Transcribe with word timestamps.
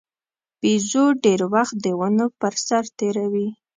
بیزو 0.61 1.03
ډېر 1.23 1.41
وخت 1.53 1.75
د 1.85 1.87
ونو 1.99 2.25
پر 2.39 2.53
سر 2.67 2.83
تېروي. 2.97 3.47